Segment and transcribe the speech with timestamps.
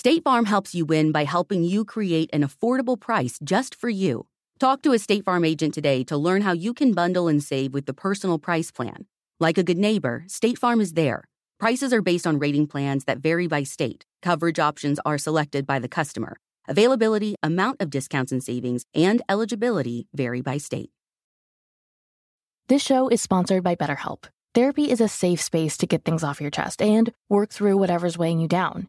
[0.00, 4.26] State Farm helps you win by helping you create an affordable price just for you.
[4.58, 7.74] Talk to a State Farm agent today to learn how you can bundle and save
[7.74, 9.04] with the personal price plan.
[9.40, 11.24] Like a good neighbor, State Farm is there.
[11.58, 14.06] Prices are based on rating plans that vary by state.
[14.22, 16.38] Coverage options are selected by the customer.
[16.66, 20.88] Availability, amount of discounts and savings, and eligibility vary by state.
[22.68, 24.24] This show is sponsored by BetterHelp.
[24.54, 28.16] Therapy is a safe space to get things off your chest and work through whatever's
[28.16, 28.88] weighing you down.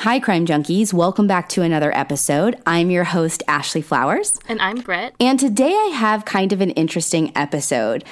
[0.00, 0.92] Hi, Crime Junkies.
[0.92, 2.60] Welcome back to another episode.
[2.66, 4.38] I'm your host, Ashley Flowers.
[4.46, 5.14] And I'm Britt.
[5.18, 8.04] And today I have kind of an interesting episode.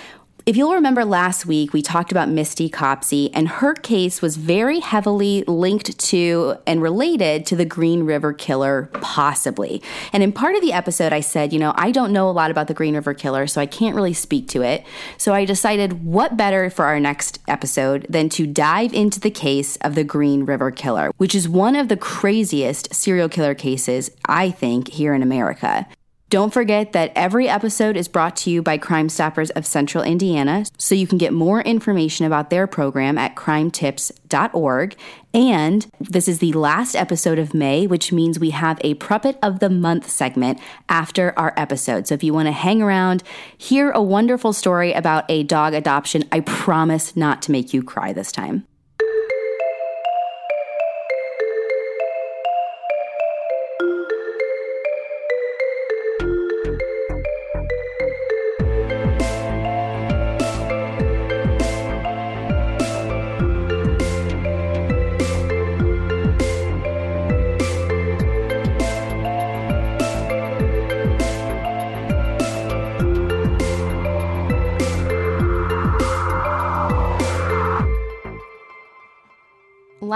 [0.46, 4.80] If you'll remember last week, we talked about Misty Copsey, and her case was very
[4.80, 9.82] heavily linked to and related to the Green River Killer, possibly.
[10.12, 12.50] And in part of the episode, I said, you know, I don't know a lot
[12.50, 14.84] about the Green River Killer, so I can't really speak to it.
[15.16, 19.76] So I decided what better for our next episode than to dive into the case
[19.76, 24.50] of the Green River Killer, which is one of the craziest serial killer cases, I
[24.50, 25.86] think, here in America.
[26.34, 30.66] Don't forget that every episode is brought to you by Crime Stoppers of Central Indiana,
[30.78, 34.96] so you can get more information about their program at crimetips.org.
[35.32, 39.60] And this is the last episode of May, which means we have a Puppet of
[39.60, 40.58] the Month segment
[40.88, 42.08] after our episode.
[42.08, 43.22] So if you want to hang around,
[43.56, 48.12] hear a wonderful story about a dog adoption, I promise not to make you cry
[48.12, 48.66] this time.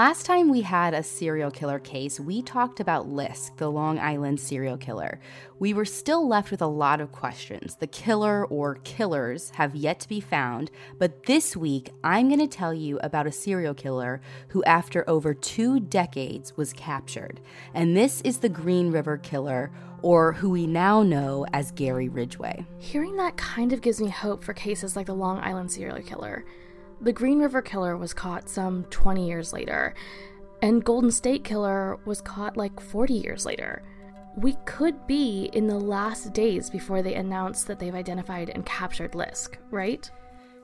[0.09, 4.39] Last time we had a serial killer case, we talked about Lisk, the Long Island
[4.39, 5.19] serial killer.
[5.59, 7.75] We were still left with a lot of questions.
[7.75, 12.47] The killer or killers have yet to be found, but this week I'm going to
[12.47, 17.39] tell you about a serial killer who, after over two decades, was captured.
[17.75, 19.69] And this is the Green River Killer,
[20.01, 22.65] or who we now know as Gary Ridgway.
[22.79, 26.45] Hearing that kind of gives me hope for cases like the Long Island serial killer.
[27.01, 29.93] The Green River Killer was caught some 20 years later,
[30.61, 33.81] and Golden State Killer was caught like 40 years later.
[34.35, 39.13] We could be in the last days before they announce that they've identified and captured
[39.13, 40.11] Lisk, right?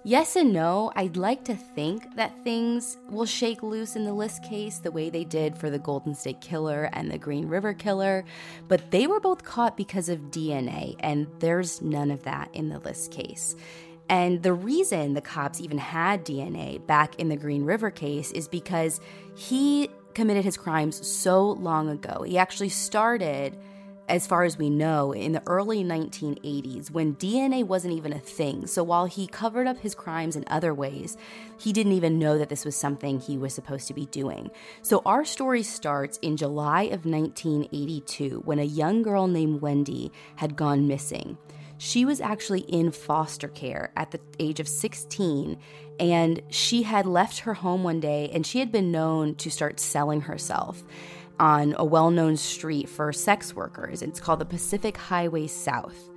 [0.07, 0.91] Yes and no.
[0.95, 5.09] I'd like to think that things will shake loose in the Lisk case the way
[5.09, 8.23] they did for the Golden State Killer and the Green River Killer,
[8.67, 12.79] but they were both caught because of DNA, and there's none of that in the
[12.81, 13.55] Lisk case.
[14.09, 18.47] And the reason the cops even had DNA back in the Green River case is
[18.47, 18.99] because
[19.35, 22.23] he committed his crimes so long ago.
[22.23, 23.57] He actually started,
[24.07, 28.67] as far as we know, in the early 1980s when DNA wasn't even a thing.
[28.67, 31.17] So while he covered up his crimes in other ways,
[31.57, 34.51] he didn't even know that this was something he was supposed to be doing.
[34.83, 40.55] So our story starts in July of 1982 when a young girl named Wendy had
[40.55, 41.37] gone missing
[41.85, 45.55] she was actually in foster care at the age of 16
[45.99, 49.79] and she had left her home one day and she had been known to start
[49.79, 50.83] selling herself
[51.39, 54.01] on a well known street for sex workers.
[54.01, 56.09] It's called the Pacific Highway South.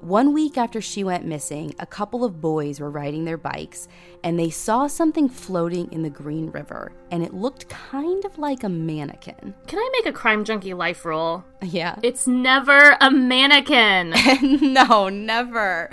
[0.00, 3.86] One week after she went missing, a couple of boys were riding their bikes
[4.24, 8.64] and they saw something floating in the Green River, and it looked kind of like
[8.64, 9.54] a mannequin.
[9.66, 11.44] Can I make a crime junkie life rule?
[11.62, 11.96] Yeah.
[12.02, 14.14] It's never a mannequin.
[14.74, 15.90] no, never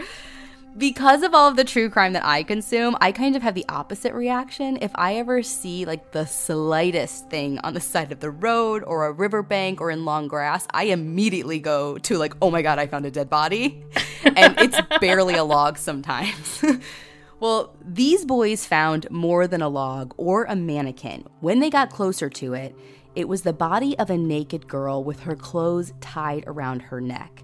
[0.78, 3.66] because of all of the true crime that I consume, I kind of have the
[3.68, 4.78] opposite reaction.
[4.82, 9.06] If I ever see like the slightest thing on the side of the road or
[9.06, 12.86] a riverbank or in long grass, I immediately go to like, oh my God, I
[12.86, 13.84] found a dead body.
[14.24, 16.64] and it's barely a log sometimes.
[17.40, 21.26] well, these boys found more than a log or a mannequin.
[21.40, 22.76] When they got closer to it,
[23.16, 27.42] it was the body of a naked girl with her clothes tied around her neck.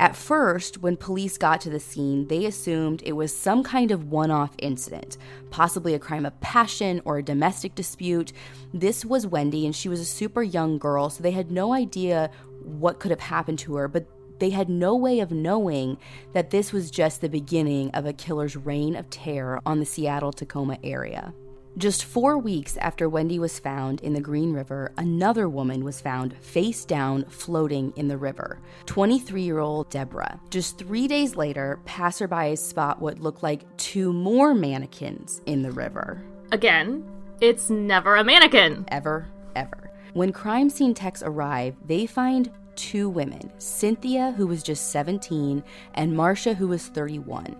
[0.00, 4.12] At first, when police got to the scene, they assumed it was some kind of
[4.12, 5.18] one off incident,
[5.50, 8.32] possibly a crime of passion or a domestic dispute.
[8.72, 12.30] This was Wendy, and she was a super young girl, so they had no idea
[12.62, 14.06] what could have happened to her, but
[14.38, 15.98] they had no way of knowing
[16.32, 20.32] that this was just the beginning of a killer's reign of terror on the Seattle
[20.32, 21.34] Tacoma area.
[21.78, 26.36] Just four weeks after Wendy was found in the Green River, another woman was found
[26.38, 30.40] face down floating in the river 23 year old Deborah.
[30.50, 36.20] Just three days later, passerbys spot what looked like two more mannequins in the river.
[36.50, 37.04] Again,
[37.40, 38.84] it's never a mannequin.
[38.88, 39.92] Ever, ever.
[40.14, 45.62] When crime scene techs arrive, they find two women Cynthia, who was just 17,
[45.94, 47.54] and Marcia, who was 31.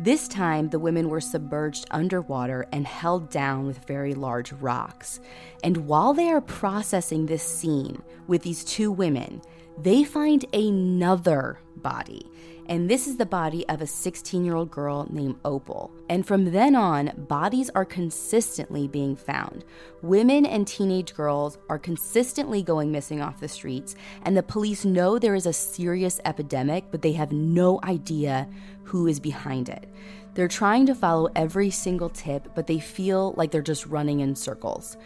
[0.00, 5.18] This time, the women were submerged underwater and held down with very large rocks.
[5.64, 9.42] And while they are processing this scene with these two women,
[9.76, 12.30] they find another body
[12.68, 15.90] and this is the body of a 16 year old girl named Opal.
[16.08, 19.64] And from then on, bodies are consistently being found.
[20.02, 25.18] Women and teenage girls are consistently going missing off the streets, and the police know
[25.18, 28.48] there is a serious epidemic, but they have no idea
[28.84, 29.88] who is behind it.
[30.34, 34.36] They're trying to follow every single tip, but they feel like they're just running in
[34.36, 34.96] circles.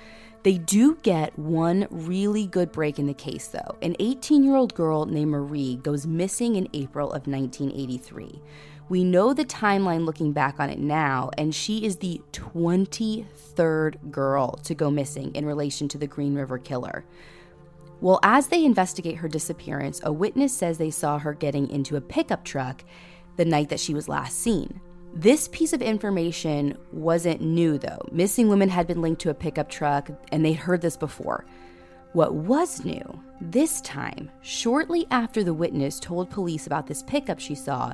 [0.43, 3.77] They do get one really good break in the case, though.
[3.81, 8.41] An 18 year old girl named Marie goes missing in April of 1983.
[8.89, 14.53] We know the timeline looking back on it now, and she is the 23rd girl
[14.65, 17.05] to go missing in relation to the Green River killer.
[18.01, 22.01] Well, as they investigate her disappearance, a witness says they saw her getting into a
[22.01, 22.85] pickup truck
[23.37, 24.81] the night that she was last seen.
[25.15, 28.01] This piece of information wasn't new, though.
[28.11, 31.45] Missing women had been linked to a pickup truck, and they'd heard this before.
[32.15, 37.55] What was new, this time, shortly after the witness told police about this pickup she
[37.55, 37.93] saw,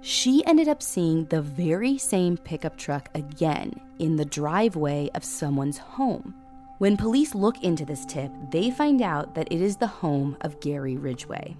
[0.00, 5.78] she ended up seeing the very same pickup truck again in the driveway of someone's
[5.78, 6.34] home.
[6.78, 10.60] When police look into this tip, they find out that it is the home of
[10.60, 11.56] Gary Ridgway.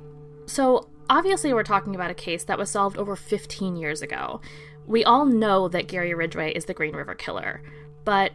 [0.47, 4.41] So, obviously, we're talking about a case that was solved over 15 years ago.
[4.87, 7.63] We all know that Gary Ridgway is the Green River Killer,
[8.05, 8.33] but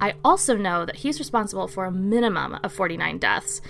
[0.00, 3.60] I also know that he's responsible for a minimum of 49 deaths.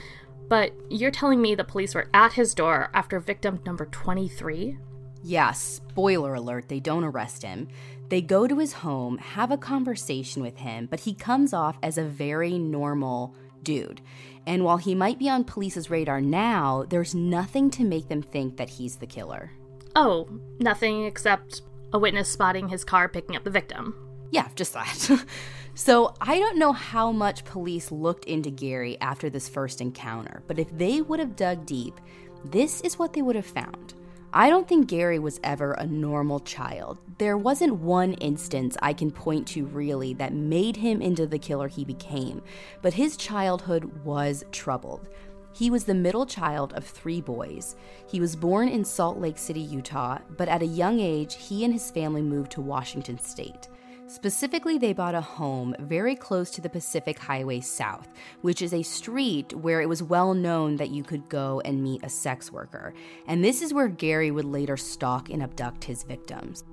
[0.48, 4.78] But you're telling me the police were at his door after victim number 23?
[5.22, 7.68] Yeah, spoiler alert, they don't arrest him.
[8.08, 11.98] They go to his home, have a conversation with him, but he comes off as
[11.98, 14.00] a very normal dude.
[14.46, 18.56] And while he might be on police's radar now, there's nothing to make them think
[18.56, 19.52] that he's the killer.
[19.94, 20.28] Oh,
[20.58, 23.94] nothing except a witness spotting his car picking up the victim.
[24.30, 25.24] Yeah, just that.
[25.74, 30.58] so I don't know how much police looked into Gary after this first encounter, but
[30.58, 32.00] if they would have dug deep,
[32.44, 33.94] this is what they would have found.
[34.32, 36.98] I don't think Gary was ever a normal child.
[37.18, 41.66] There wasn't one instance I can point to really that made him into the killer
[41.66, 42.40] he became,
[42.80, 45.08] but his childhood was troubled.
[45.52, 47.76] He was the middle child of three boys.
[48.08, 51.72] He was born in Salt Lake City, Utah, but at a young age, he and
[51.72, 53.68] his family moved to Washington State.
[54.06, 58.08] Specifically, they bought a home very close to the Pacific Highway South,
[58.40, 62.02] which is a street where it was well known that you could go and meet
[62.02, 62.92] a sex worker.
[63.28, 66.64] And this is where Gary would later stalk and abduct his victims.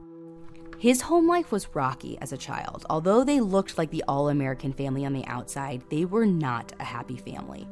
[0.80, 2.86] His home life was rocky as a child.
[2.90, 6.84] Although they looked like the all American family on the outside, they were not a
[6.84, 7.68] happy family.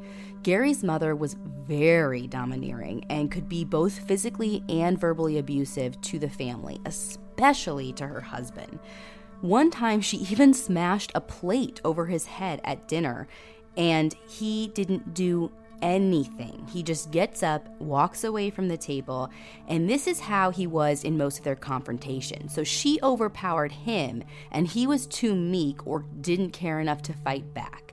[0.45, 6.29] Gary's mother was very domineering and could be both physically and verbally abusive to the
[6.29, 8.77] family, especially to her husband.
[9.41, 13.27] One time, she even smashed a plate over his head at dinner,
[13.75, 16.67] and he didn't do anything.
[16.71, 19.31] He just gets up, walks away from the table,
[19.67, 22.53] and this is how he was in most of their confrontations.
[22.53, 27.51] So she overpowered him, and he was too meek or didn't care enough to fight
[27.55, 27.84] back.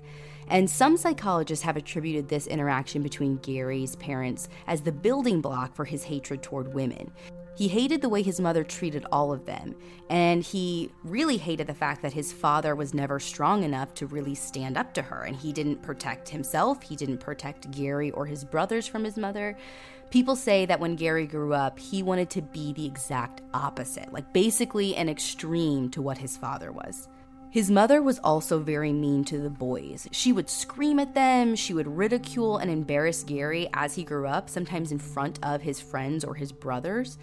[0.49, 5.85] And some psychologists have attributed this interaction between Gary's parents as the building block for
[5.85, 7.11] his hatred toward women.
[7.55, 9.75] He hated the way his mother treated all of them,
[10.09, 14.35] and he really hated the fact that his father was never strong enough to really
[14.35, 18.43] stand up to her, and he didn't protect himself, he didn't protect Gary or his
[18.43, 19.57] brothers from his mother.
[20.11, 24.33] People say that when Gary grew up, he wanted to be the exact opposite, like
[24.33, 27.09] basically an extreme to what his father was.
[27.53, 30.09] His mother was also very mean to the boys.
[30.11, 34.49] She would scream at them, she would ridicule and embarrass Gary as he grew up,
[34.49, 37.19] sometimes in front of his friends or his brothers.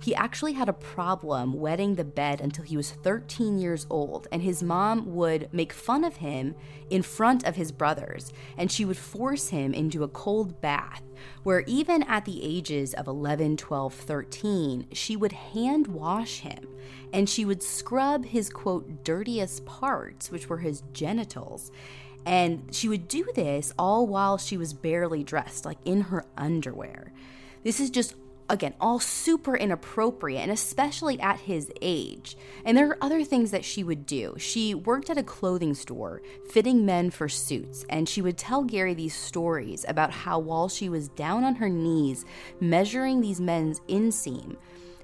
[0.00, 4.42] He actually had a problem wetting the bed until he was 13 years old, and
[4.42, 6.54] his mom would make fun of him
[6.88, 11.02] in front of his brothers, and she would force him into a cold bath,
[11.42, 16.68] where even at the ages of 11, 12, 13, she would hand wash him,
[17.12, 21.72] and she would scrub his quote, dirtiest parts, which were his genitals.
[22.24, 27.12] And she would do this all while she was barely dressed, like in her underwear.
[27.64, 28.14] This is just
[28.48, 32.36] again, all super inappropriate, and especially at his age.
[32.64, 34.34] And there are other things that she would do.
[34.38, 38.94] She worked at a clothing store, fitting men for suits, and she would tell Gary
[38.94, 42.24] these stories about how while she was down on her knees
[42.60, 44.56] measuring these men's inseam,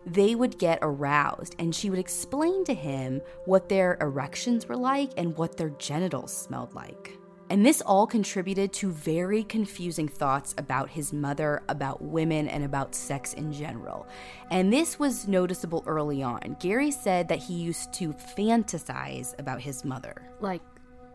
[0.06, 5.10] they would get aroused, and she would explain to him what their erections were like
[5.16, 7.18] and what their genitals smelled like.
[7.50, 12.94] And this all contributed to very confusing thoughts about his mother, about women, and about
[12.94, 14.06] sex in general.
[14.50, 16.56] And this was noticeable early on.
[16.58, 20.22] Gary said that he used to fantasize about his mother.
[20.40, 20.62] Like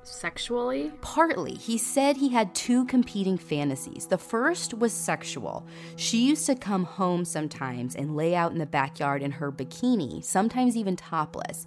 [0.04, 0.92] sexually?
[1.02, 1.54] Partly.
[1.54, 4.08] He said he had two competing fantasies.
[4.08, 5.66] The first was sexual.
[5.96, 10.24] She used to come home sometimes and lay out in the backyard in her bikini,
[10.24, 11.66] sometimes even topless.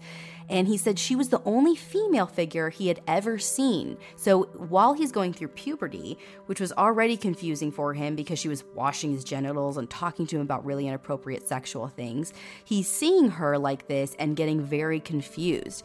[0.52, 3.96] And he said she was the only female figure he had ever seen.
[4.16, 8.62] So while he's going through puberty, which was already confusing for him because she was
[8.74, 13.58] washing his genitals and talking to him about really inappropriate sexual things, he's seeing her
[13.58, 15.84] like this and getting very confused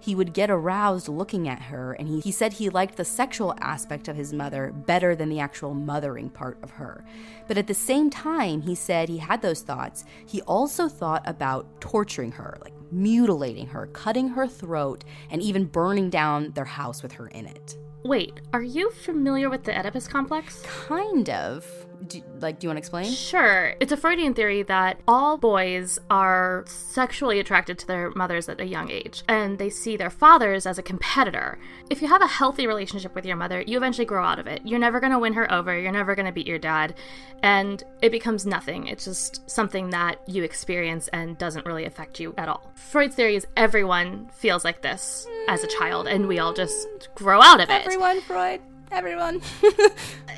[0.00, 3.54] he would get aroused looking at her, and he, he said he liked the sexual
[3.60, 7.04] aspect of his mother better than the actual mothering part of her.
[7.46, 11.80] But at the same time, he said he had those thoughts, he also thought about
[11.80, 17.12] torturing her, like mutilating her, cutting her throat, and even burning down their house with
[17.12, 17.76] her in it.
[18.04, 20.62] Wait, are you familiar with the Oedipus complex?
[20.62, 21.66] Kind of
[22.06, 23.10] do, like do you want to explain?
[23.10, 23.74] Sure.
[23.80, 28.66] It's a freudian theory that all boys are sexually attracted to their mothers at a
[28.66, 31.58] young age and they see their fathers as a competitor.
[31.90, 34.62] If you have a healthy relationship with your mother you eventually grow out of it.
[34.64, 36.94] You're never going to win her over you're never going to beat your dad
[37.42, 38.86] and it becomes nothing.
[38.86, 42.70] It's just something that you experience and doesn't really affect you at all.
[42.74, 47.40] Freud's theory is everyone feels like this as a child and we all just grow
[47.40, 47.84] out of it.
[47.84, 49.40] Everyone freud everyone.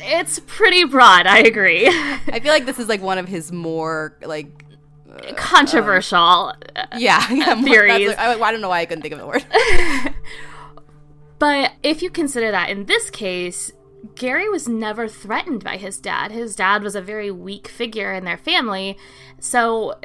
[0.01, 1.87] it's pretty broad, I agree.
[1.89, 4.65] I feel like this is like one of his more like
[5.11, 6.19] uh, controversial
[6.77, 8.09] um, yeah, yeah theories.
[8.09, 9.45] Like, I, I don't know why I couldn't think of the word.
[11.39, 13.73] but if you consider that in this case,
[14.15, 16.33] Gary was never threatened by his dad.
[16.33, 18.97] His dad was a very weak figure in their family.
[19.39, 20.01] So,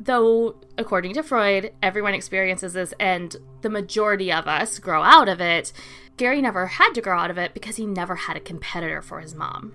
[0.00, 5.40] though, according to Freud, everyone experiences this and the majority of us grow out of
[5.40, 5.72] it,
[6.20, 9.20] Gary never had to grow out of it because he never had a competitor for
[9.20, 9.72] his mom.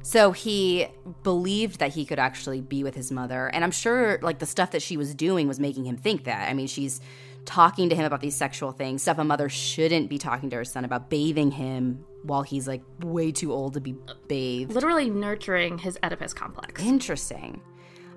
[0.00, 0.86] So he
[1.22, 3.48] believed that he could actually be with his mother.
[3.48, 6.48] And I'm sure like the stuff that she was doing was making him think that.
[6.48, 7.02] I mean, she's
[7.44, 10.64] talking to him about these sexual things, stuff a mother shouldn't be talking to her
[10.64, 13.94] son about, bathing him while he's like way too old to be
[14.28, 14.72] bathed.
[14.72, 16.82] Literally nurturing his Oedipus complex.
[16.82, 17.60] Interesting.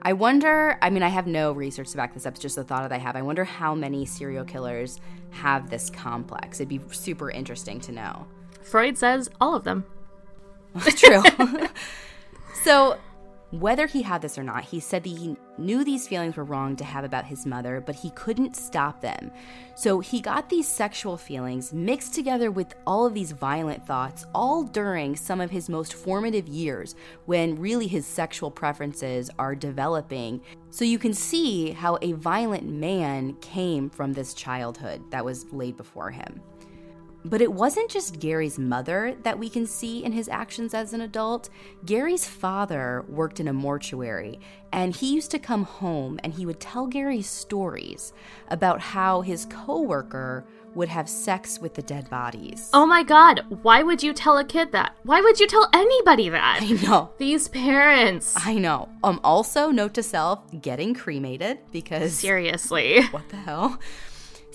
[0.06, 2.64] I wonder, I mean, I have no research to back this up, it's just a
[2.64, 3.16] thought that I have.
[3.16, 5.00] I wonder how many serial killers
[5.32, 6.60] have this complex.
[6.60, 8.28] It'd be super interesting to know.
[8.62, 9.84] Freud says all of them.
[10.96, 11.24] True.
[12.64, 13.00] so,
[13.52, 16.76] whether he had this or not, he said that he knew these feelings were wrong
[16.76, 19.32] to have about his mother, but he couldn't stop them.
[19.76, 24.64] So he got these sexual feelings mixed together with all of these violent thoughts, all
[24.64, 30.42] during some of his most formative years when really his sexual preferences are developing.
[30.70, 35.78] So you can see how a violent man came from this childhood that was laid
[35.78, 36.42] before him.
[37.26, 41.02] But it wasn't just Gary's mother that we can see in his actions as an
[41.02, 41.50] adult.
[41.84, 44.40] Gary's father worked in a mortuary,
[44.72, 48.14] and he used to come home and he would tell Gary stories
[48.50, 52.70] about how his coworker would have sex with the dead bodies.
[52.74, 54.96] Oh my god, why would you tell a kid that?
[55.02, 56.60] Why would you tell anybody that?
[56.62, 57.10] I know.
[57.18, 58.36] These parents.
[58.38, 58.90] I know.
[59.04, 63.02] Um also note to self, getting cremated because seriously.
[63.12, 63.80] What the hell?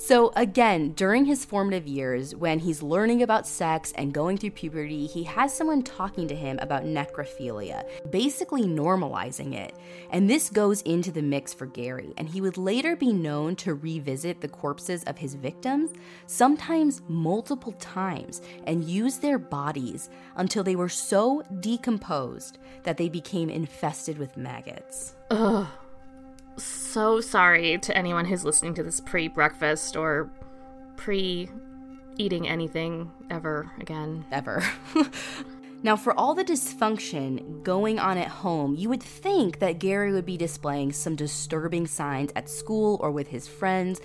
[0.02, 5.06] So, again, during his formative years, when he's learning about sex and going through puberty,
[5.06, 9.74] he has someone talking to him about necrophilia, basically normalizing it.
[10.08, 13.74] And this goes into the mix for Gary, and he would later be known to
[13.74, 15.90] revisit the corpses of his victims,
[16.26, 23.50] sometimes multiple times, and use their bodies until they were so decomposed that they became
[23.50, 25.14] infested with maggots.
[25.30, 25.66] Ugh
[26.56, 30.30] so sorry to anyone who's listening to this pre breakfast or
[30.96, 31.48] pre
[32.16, 34.24] eating anything ever again.
[34.30, 34.62] Ever.
[35.82, 40.26] now, for all the dysfunction going on at home, you would think that Gary would
[40.26, 44.00] be displaying some disturbing signs at school or with his friends.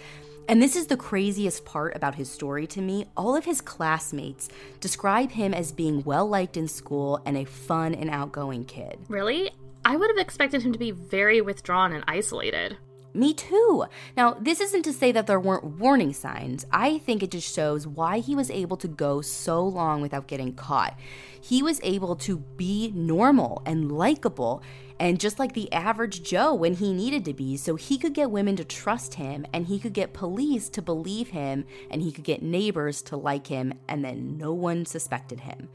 [0.48, 3.08] And this is the craziest part about his story to me.
[3.18, 4.48] All of his classmates
[4.80, 9.00] describe him as being well liked in school and a fun and outgoing kid.
[9.10, 9.52] Really?
[9.86, 12.78] I would have expected him to be very withdrawn and isolated.
[13.14, 13.86] Me too.
[14.18, 16.66] Now, this isn't to say that there weren't warning signs.
[16.72, 20.54] I think it just shows why he was able to go so long without getting
[20.54, 21.00] caught.
[21.40, 24.64] He was able to be normal and likable
[25.00, 28.32] and just like the average Joe when he needed to be, so he could get
[28.32, 32.24] women to trust him and he could get police to believe him and he could
[32.24, 35.70] get neighbors to like him, and then no one suspected him.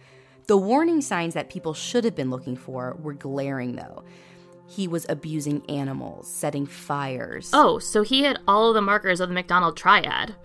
[0.46, 4.04] The warning signs that people should have been looking for were glaring, though.
[4.66, 7.50] He was abusing animals, setting fires.
[7.52, 10.36] Oh, so he had all of the markers of the McDonald triad.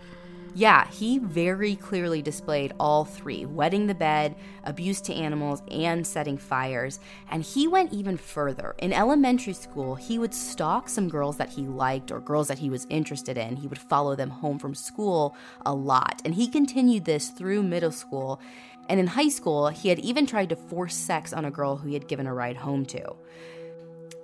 [0.57, 6.37] Yeah, he very clearly displayed all three wetting the bed, abuse to animals, and setting
[6.37, 7.01] fires.
[7.29, 8.73] And he went even further.
[8.77, 12.69] In elementary school, he would stalk some girls that he liked or girls that he
[12.69, 13.57] was interested in.
[13.57, 15.35] He would follow them home from school
[15.65, 16.21] a lot.
[16.23, 18.39] And he continued this through middle school.
[18.89, 21.88] And in high school, he had even tried to force sex on a girl who
[21.88, 23.15] he had given a ride home to.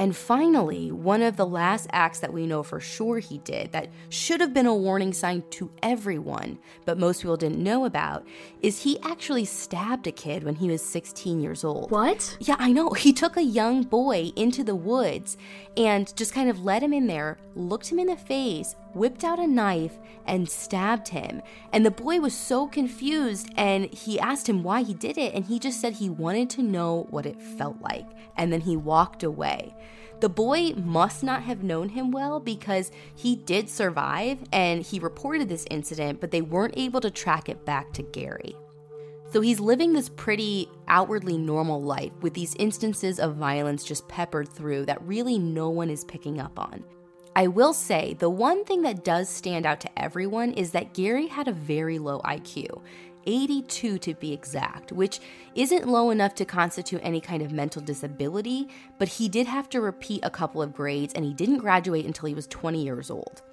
[0.01, 3.89] And finally, one of the last acts that we know for sure he did that
[4.09, 8.25] should have been a warning sign to everyone, but most people didn't know about,
[8.63, 11.91] is he actually stabbed a kid when he was 16 years old.
[11.91, 12.35] What?
[12.39, 12.89] Yeah, I know.
[12.93, 15.37] He took a young boy into the woods
[15.77, 19.39] and just kind of led him in there, looked him in the face, whipped out
[19.39, 21.41] a knife, and stabbed him.
[21.73, 25.45] And the boy was so confused and he asked him why he did it, and
[25.45, 28.07] he just said he wanted to know what it felt like.
[28.37, 29.75] And then he walked away.
[30.19, 35.49] The boy must not have known him well because he did survive and he reported
[35.49, 38.55] this incident, but they weren't able to track it back to Gary.
[39.31, 44.49] So he's living this pretty outwardly normal life with these instances of violence just peppered
[44.49, 46.83] through that really no one is picking up on.
[47.35, 51.27] I will say the one thing that does stand out to everyone is that Gary
[51.27, 52.81] had a very low IQ.
[53.25, 55.19] 82 to be exact, which
[55.55, 58.67] isn't low enough to constitute any kind of mental disability,
[58.97, 62.27] but he did have to repeat a couple of grades and he didn't graduate until
[62.27, 63.43] he was 20 years old.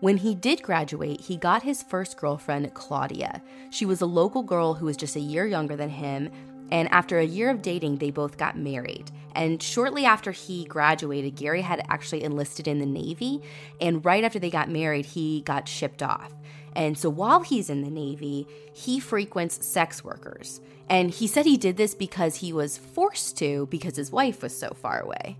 [0.00, 3.40] When he did graduate, he got his first girlfriend, Claudia.
[3.70, 6.30] She was a local girl who was just a year younger than him,
[6.74, 9.12] and after a year of dating, they both got married.
[9.36, 13.40] And shortly after he graduated, Gary had actually enlisted in the Navy,
[13.80, 16.34] and right after they got married, he got shipped off.
[16.74, 20.60] And so while he's in the Navy, he frequents sex workers.
[20.90, 24.58] And he said he did this because he was forced to because his wife was
[24.58, 25.38] so far away.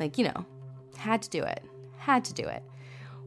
[0.00, 0.44] Like, you know,
[0.96, 1.62] had to do it.
[1.98, 2.64] Had to do it.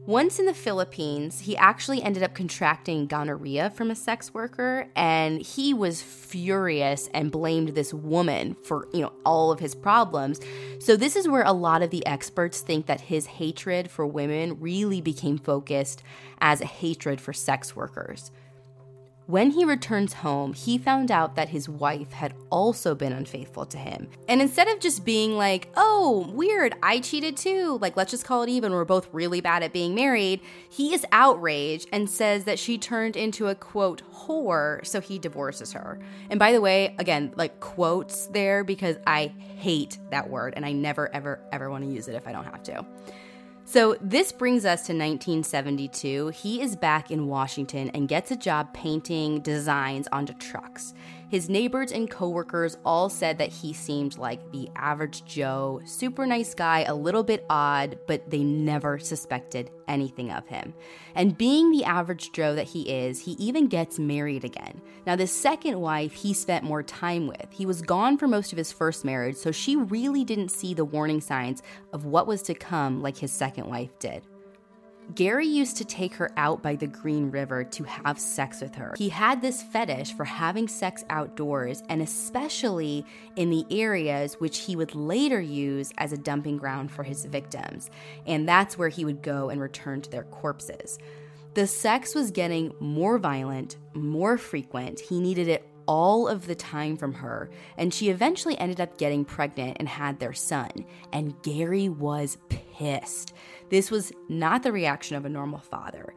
[0.06, 5.42] Once in the Philippines, he actually ended up contracting gonorrhea from a sex worker and
[5.42, 10.38] he was furious and blamed this woman for, you know, all of his problems.
[10.78, 14.60] So this is where a lot of the experts think that his hatred for women
[14.60, 16.04] really became focused
[16.40, 18.30] as a hatred for sex workers.
[19.28, 23.76] When he returns home, he found out that his wife had also been unfaithful to
[23.76, 24.06] him.
[24.28, 28.44] And instead of just being like, oh, weird, I cheated too, like let's just call
[28.44, 32.60] it even, we're both really bad at being married, he is outraged and says that
[32.60, 35.98] she turned into a quote, whore, so he divorces her.
[36.30, 40.70] And by the way, again, like quotes there because I hate that word and I
[40.70, 42.86] never, ever, ever want to use it if I don't have to.
[43.68, 46.28] So, this brings us to 1972.
[46.28, 50.94] He is back in Washington and gets a job painting designs onto trucks.
[51.28, 56.54] His neighbors and coworkers all said that he seemed like the average Joe, super nice
[56.54, 60.72] guy, a little bit odd, but they never suspected anything of him.
[61.16, 64.80] And being the average Joe that he is, he even gets married again.
[65.04, 67.46] Now, the second wife he spent more time with.
[67.50, 70.84] He was gone for most of his first marriage, so she really didn't see the
[70.84, 71.60] warning signs
[71.92, 74.22] of what was to come like his second wife did.
[75.14, 78.94] Gary used to take her out by the Green River to have sex with her.
[78.98, 83.04] He had this fetish for having sex outdoors and especially
[83.36, 87.90] in the areas which he would later use as a dumping ground for his victims.
[88.26, 90.98] And that's where he would go and return to their corpses.
[91.56, 95.00] The sex was getting more violent, more frequent.
[95.00, 99.24] He needed it all of the time from her, and she eventually ended up getting
[99.24, 100.68] pregnant and had their son.
[101.14, 103.32] And Gary was pissed.
[103.70, 106.14] This was not the reaction of a normal father.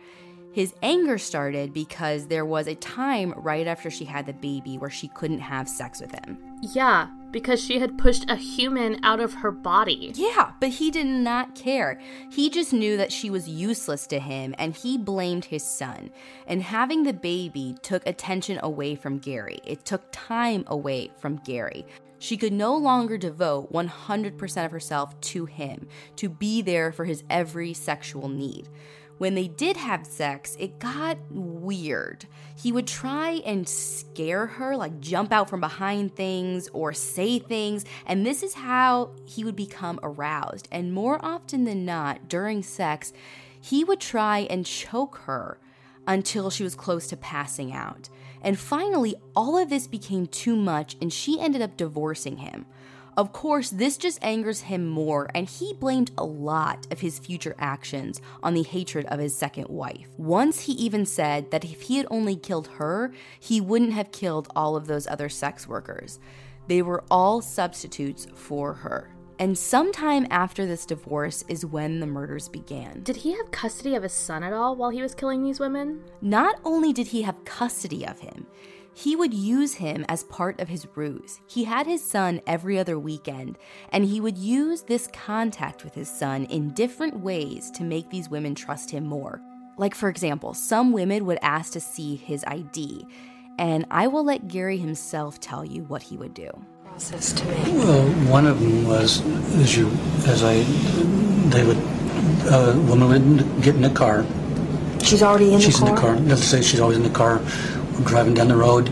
[0.51, 4.89] His anger started because there was a time right after she had the baby where
[4.89, 6.37] she couldn't have sex with him.
[6.73, 10.11] Yeah, because she had pushed a human out of her body.
[10.15, 11.99] Yeah, but he did not care.
[12.31, 16.11] He just knew that she was useless to him and he blamed his son.
[16.47, 21.85] And having the baby took attention away from Gary, it took time away from Gary.
[22.19, 25.87] She could no longer devote 100% of herself to him,
[26.17, 28.67] to be there for his every sexual need
[29.19, 32.25] when they did have sex, it got weird.
[32.55, 37.85] He would try and scare her, like jump out from behind things or say things,
[38.05, 40.67] and this is how he would become aroused.
[40.71, 43.13] And more often than not, during sex,
[43.59, 45.59] he would try and choke her
[46.07, 48.09] until she was close to passing out.
[48.41, 52.65] And finally, all of this became too much, and she ended up divorcing him.
[53.17, 57.55] Of course, this just angers him more, and he blamed a lot of his future
[57.59, 60.07] actions on the hatred of his second wife.
[60.17, 64.47] Once he even said that if he had only killed her, he wouldn't have killed
[64.55, 66.19] all of those other sex workers.
[66.67, 69.09] They were all substitutes for her.
[69.39, 73.01] And sometime after this divorce is when the murders began.
[73.03, 76.03] Did he have custody of his son at all while he was killing these women?
[76.21, 78.45] Not only did he have custody of him,
[78.99, 81.39] he would use him as part of his ruse.
[81.47, 83.57] He had his son every other weekend,
[83.93, 88.29] and he would use this contact with his son in different ways to make these
[88.29, 89.41] women trust him more.
[89.77, 93.07] Like, for example, some women would ask to see his ID,
[93.57, 96.49] and I will let Gary himself tell you what he would do.
[96.83, 97.77] Process to me.
[97.77, 99.25] Well, one of them was
[99.61, 99.89] as you
[100.27, 100.63] as I
[101.51, 101.77] they would
[102.51, 104.25] a woman would get in the car.
[105.01, 105.87] She's already in she's the car.
[105.87, 106.15] She's in the car.
[106.27, 107.41] Let's say she's always in the car
[108.05, 108.89] driving down the road,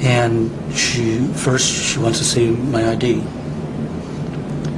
[0.00, 3.22] and she first she wants to see my ID.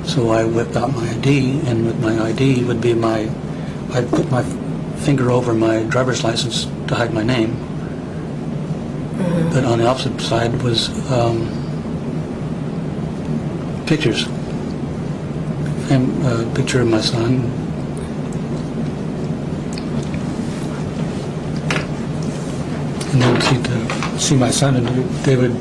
[0.05, 3.31] So I whipped out my ID, and with my ID would be my,
[3.93, 4.43] I'd put my
[4.99, 7.51] finger over my driver's license to hide my name.
[9.17, 9.51] Mm-hmm.
[9.53, 11.49] But on the opposite side was um,
[13.87, 14.27] pictures.
[15.90, 17.63] And a picture of my son,
[23.14, 24.87] and they would see, to see my son, and
[25.24, 25.55] they would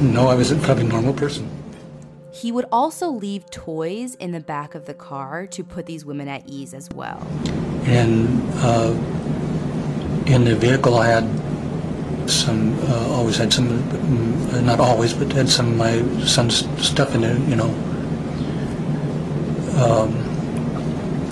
[0.00, 1.50] know I was a probably normal person.
[2.32, 6.28] He would also leave toys in the back of the car to put these women
[6.28, 7.26] at ease as well.
[7.84, 8.92] And uh,
[10.26, 11.24] in the vehicle, I had
[12.30, 13.68] some, uh, always had some,
[14.52, 17.70] uh, not always, but had some of my son's stuff in there, you know,
[19.82, 20.12] um,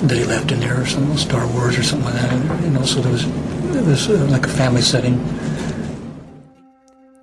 [0.09, 2.63] that he left in there, or some Star Wars or something like that.
[2.65, 5.21] You know, so there was, it was uh, like a family setting.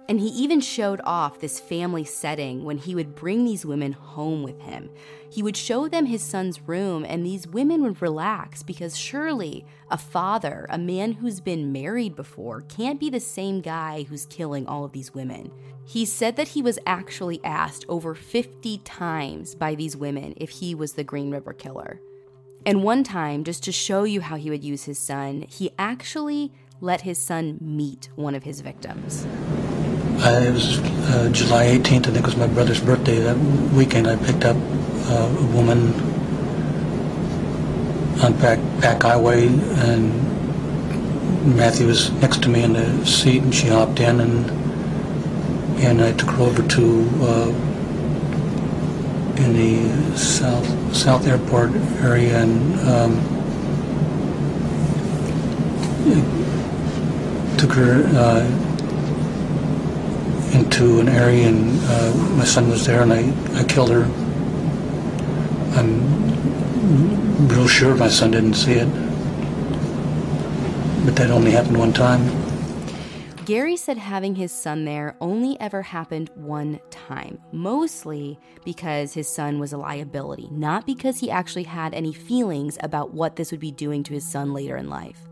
[0.10, 4.42] And he even showed off this family setting when he would bring these women home
[4.42, 4.90] with him.
[5.30, 10.00] He would show them his son's room, and these women would relax because surely a
[10.00, 14.84] father, a man who's been married before, can't be the same guy who's killing all
[14.84, 15.52] of these women.
[15.86, 20.74] He said that he was actually asked over 50 times by these women if he
[20.74, 22.02] was the Green River Killer.
[22.66, 26.52] And one time, just to show you how he would use his son, he actually
[26.82, 29.28] let his son meet one of his victims.
[30.22, 33.20] It was uh, July 18th, I think it was my brother's birthday.
[33.20, 33.38] That
[33.74, 35.94] weekend I picked up uh, a woman
[38.22, 40.12] on back, back highway and
[41.56, 44.52] Matthew was next to me in the seat and she hopped in and
[45.80, 47.48] and I took her over to uh,
[49.42, 53.16] in the south south airport area and um,
[57.58, 58.69] took her uh,
[60.54, 64.04] into an area and uh, my son was there and I, I killed her.
[65.78, 68.88] I'm real sure my son didn't see it.
[71.06, 72.22] But that only happened one time.
[73.46, 79.60] Gary said having his son there only ever happened one time, mostly because his son
[79.60, 83.72] was a liability, not because he actually had any feelings about what this would be
[83.72, 85.29] doing to his son later in life.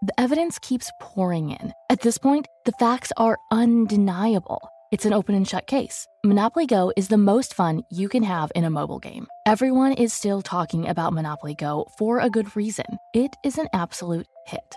[0.00, 1.72] The evidence keeps pouring in.
[1.90, 4.60] At this point, the facts are undeniable.
[4.92, 6.06] It's an open and shut case.
[6.24, 9.26] Monopoly Go is the most fun you can have in a mobile game.
[9.44, 12.86] Everyone is still talking about Monopoly Go for a good reason.
[13.12, 14.76] It is an absolute hit.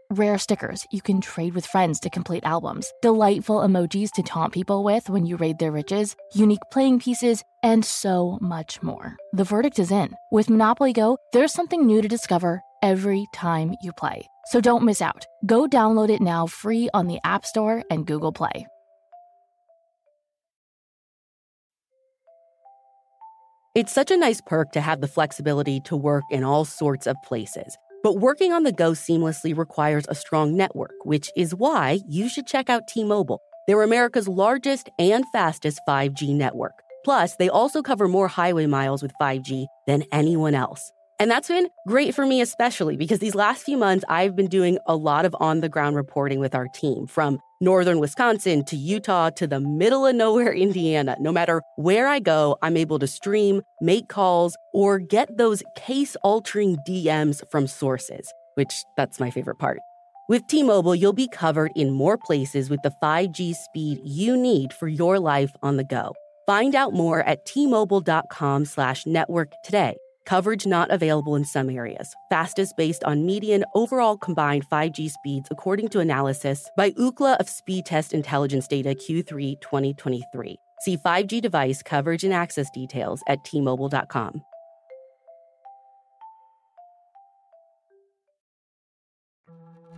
[0.11, 4.83] Rare stickers you can trade with friends to complete albums, delightful emojis to taunt people
[4.83, 9.15] with when you raid their riches, unique playing pieces, and so much more.
[9.31, 10.13] The verdict is in.
[10.29, 14.27] With Monopoly Go, there's something new to discover every time you play.
[14.47, 15.25] So don't miss out.
[15.45, 18.67] Go download it now free on the App Store and Google Play.
[23.75, 27.15] It's such a nice perk to have the flexibility to work in all sorts of
[27.23, 27.77] places.
[28.03, 32.47] But working on the go seamlessly requires a strong network, which is why you should
[32.47, 33.41] check out T Mobile.
[33.67, 36.73] They're America's largest and fastest 5G network.
[37.03, 40.91] Plus, they also cover more highway miles with 5G than anyone else.
[41.19, 44.79] And that's been great for me, especially because these last few months, I've been doing
[44.87, 49.29] a lot of on the ground reporting with our team from northern Wisconsin to Utah
[49.29, 51.15] to the middle of nowhere, Indiana.
[51.19, 56.17] No matter where I go, I'm able to stream, make calls, or get those case
[56.23, 59.79] altering DMs from sources, which that's my favorite part.
[60.27, 64.73] With T Mobile, you'll be covered in more places with the 5G speed you need
[64.73, 66.13] for your life on the go.
[66.45, 69.97] Find out more at tmobile.com slash network today.
[70.25, 72.13] Coverage not available in some areas.
[72.29, 78.13] Fastest based on median overall combined 5G speeds, according to analysis by Ookla of Speedtest
[78.13, 80.57] Intelligence Data Q3 2023.
[80.81, 84.41] See 5G device coverage and access details at tmobile.com.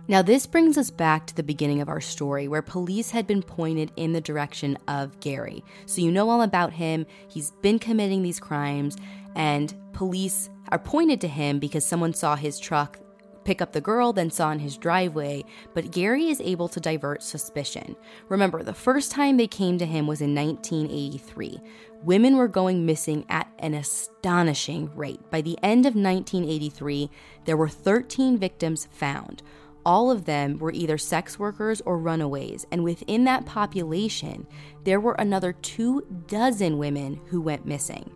[0.06, 3.42] Now, this brings us back to the beginning of our story where police had been
[3.42, 5.64] pointed in the direction of Gary.
[5.86, 7.06] So, you know all about him.
[7.28, 8.98] He's been committing these crimes,
[9.34, 12.98] and police are pointed to him because someone saw his truck
[13.44, 15.44] pick up the girl, then saw in his driveway,
[15.74, 17.96] but Gary is able to divert suspicion.
[18.28, 21.60] Remember, the first time they came to him was in 1983.
[22.02, 25.20] Women were going missing at an astonishing rate.
[25.30, 27.10] By the end of 1983,
[27.44, 29.42] there were 13 victims found.
[29.86, 34.46] All of them were either sex workers or runaways, and within that population,
[34.84, 38.10] there were another two dozen women who went missing.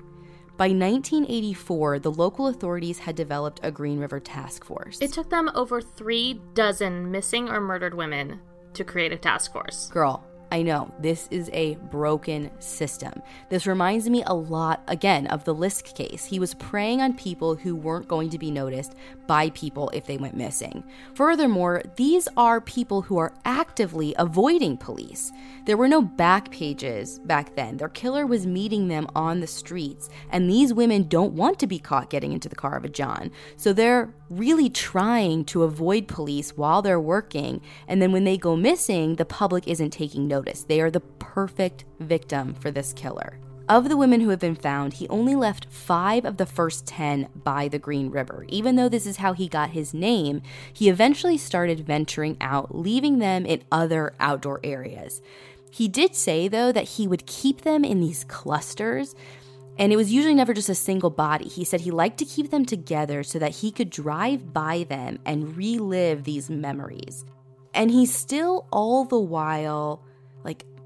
[0.59, 4.99] By 1984, the local authorities had developed a Green River task force.
[5.01, 8.41] It took them over three dozen missing or murdered women
[8.75, 9.89] to create a task force.
[9.91, 13.21] Girl, I know, this is a broken system.
[13.51, 16.25] This reminds me a lot, again, of the Lisk case.
[16.25, 18.95] He was preying on people who weren't going to be noticed
[19.27, 20.85] by people if they went missing.
[21.13, 25.31] Furthermore, these are people who are actively avoiding police.
[25.67, 27.77] There were no back pages back then.
[27.77, 31.79] Their killer was meeting them on the streets, and these women don't want to be
[31.79, 33.31] caught getting into the car of a John.
[33.59, 38.57] So they're really trying to avoid police while they're working, and then when they go
[38.57, 43.39] missing, the public isn't taking notice They are the perfect victim for this killer.
[43.69, 47.29] Of the women who have been found, he only left five of the first 10
[47.45, 48.47] by the Green River.
[48.49, 50.41] Even though this is how he got his name,
[50.73, 55.21] he eventually started venturing out, leaving them in other outdoor areas.
[55.71, 59.15] He did say, though, that he would keep them in these clusters,
[59.79, 61.47] and it was usually never just a single body.
[61.47, 65.19] He said he liked to keep them together so that he could drive by them
[65.27, 67.27] and relive these memories.
[67.75, 70.03] And he still, all the while,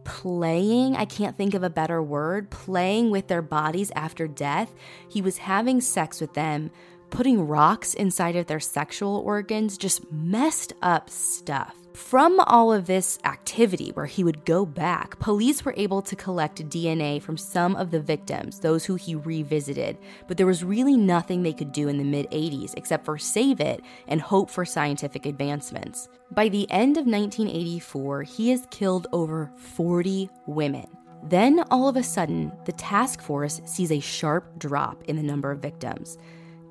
[0.04, 4.74] playing, I can't think of a better word, playing with their bodies after death.
[5.08, 6.70] He was having sex with them,
[7.10, 11.81] putting rocks inside of their sexual organs, just messed up stuff.
[11.94, 16.68] From all of this activity where he would go back, police were able to collect
[16.70, 21.42] DNA from some of the victims, those who he revisited, but there was really nothing
[21.42, 25.26] they could do in the mid 80s except for save it and hope for scientific
[25.26, 26.08] advancements.
[26.30, 30.86] By the end of 1984, he has killed over 40 women.
[31.24, 35.50] Then, all of a sudden, the task force sees a sharp drop in the number
[35.50, 36.16] of victims.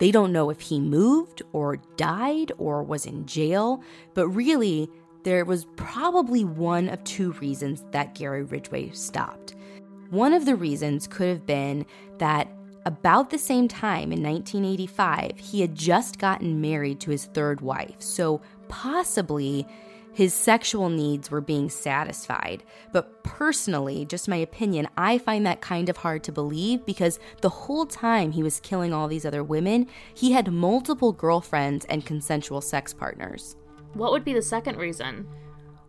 [0.02, 3.84] They don't know if he moved or died or was in jail,
[4.16, 4.90] but really,
[5.24, 9.56] there was probably one of two reasons that Gary Ridgway stopped.
[10.10, 11.86] One of the reasons could have been
[12.18, 12.50] that
[12.86, 17.96] about the same time in 1985, he had just gotten married to his third wife,
[18.00, 19.68] so possibly
[20.14, 22.64] his sexual needs were being satisfied.
[22.92, 27.50] But personally, just my opinion, I find that kind of hard to believe because the
[27.50, 32.62] whole time he was killing all these other women, he had multiple girlfriends and consensual
[32.62, 33.56] sex partners.
[33.93, 35.27] What would be the second reason?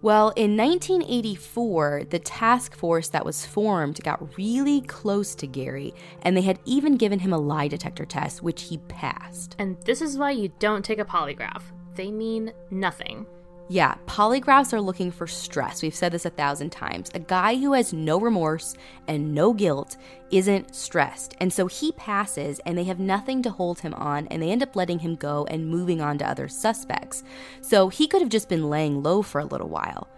[0.03, 6.37] Well, in 1984, the task force that was formed got really close to Gary, and
[6.37, 9.55] they had even given him a lie detector test, which he passed.
[9.61, 11.63] And this is why you don't take a polygraph.
[11.95, 13.27] They mean nothing.
[13.69, 15.83] Yeah, polygraphs are looking for stress.
[15.83, 17.11] We've said this a thousand times.
[17.15, 18.75] A guy who has no remorse
[19.09, 19.97] and no guilt
[20.31, 21.35] isn't stressed.
[21.41, 24.63] And so he passes, and they have nothing to hold him on, and they end
[24.63, 27.23] up letting him go and moving on to other suspects.
[27.61, 30.09] So he could have just been laying low for a little while.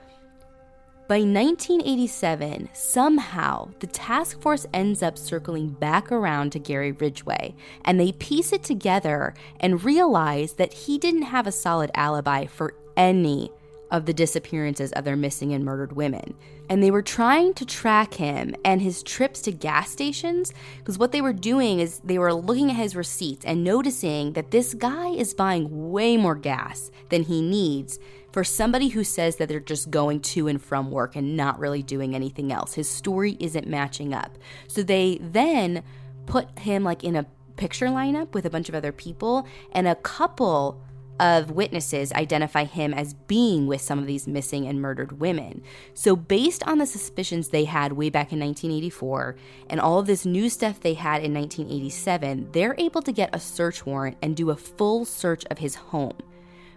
[1.07, 7.55] By 1987, somehow, the task force ends up circling back around to Gary Ridgway,
[7.85, 12.75] and they piece it together and realize that he didn't have a solid alibi for
[12.97, 13.51] any
[13.91, 16.35] of the disappearances of their missing and murdered women.
[16.69, 21.13] And they were trying to track him and his trips to gas stations because what
[21.13, 25.11] they were doing is they were looking at his receipts and noticing that this guy
[25.11, 27.99] is buying way more gas than he needs
[28.33, 31.83] for somebody who says that they're just going to and from work and not really
[31.83, 32.75] doing anything else.
[32.75, 34.37] His story isn't matching up.
[34.67, 35.85] So they then
[36.27, 37.27] put him like in a
[37.57, 40.83] picture lineup with a bunch of other people and a couple
[41.21, 45.63] of witnesses identify him as being with some of these missing and murdered women.
[45.95, 49.37] So, based on the suspicions they had way back in 1984
[49.71, 53.41] and all of this new stuff they had in 1987, they're able to get a
[53.41, 56.19] search warrant and do a full search of his home.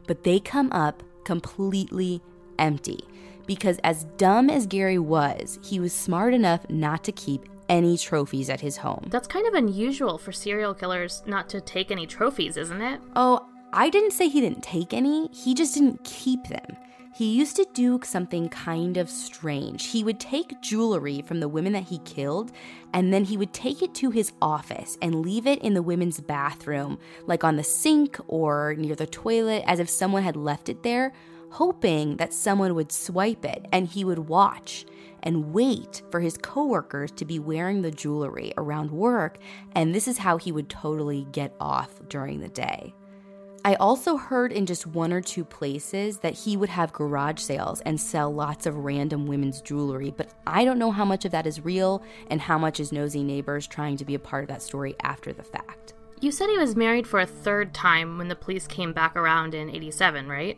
[0.05, 2.21] But they come up completely
[2.59, 2.99] empty
[3.45, 8.49] because, as dumb as Gary was, he was smart enough not to keep any trophies
[8.49, 9.07] at his home.
[9.09, 13.01] That's kind of unusual for serial killers not to take any trophies, isn't it?
[13.15, 16.77] Oh, I didn't say he didn't take any, he just didn't keep them.
[17.13, 19.87] He used to do something kind of strange.
[19.87, 22.51] He would take jewelry from the women that he killed,
[22.93, 26.21] and then he would take it to his office and leave it in the women's
[26.21, 30.83] bathroom, like on the sink or near the toilet, as if someone had left it
[30.83, 31.11] there,
[31.49, 34.85] hoping that someone would swipe it and he would watch
[35.23, 39.39] and wait for his coworkers to be wearing the jewelry around work,
[39.73, 42.93] and this is how he would totally get off during the day.
[43.65, 47.81] I also heard in just one or two places that he would have garage sales
[47.81, 51.47] and sell lots of random women's jewelry, but I don't know how much of that
[51.47, 54.61] is real and how much is nosy neighbors trying to be a part of that
[54.61, 55.93] story after the fact.
[56.19, 59.53] You said he was married for a third time when the police came back around
[59.53, 60.57] in 87, right?